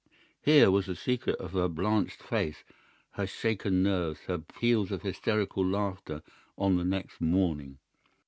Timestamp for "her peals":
4.21-4.91